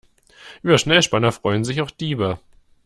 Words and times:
Über 0.63 0.79
Schnellspanner 0.79 1.31
freuen 1.31 1.63
sich 1.63 1.79
auch 1.83 1.91
Diebe. 1.91 2.39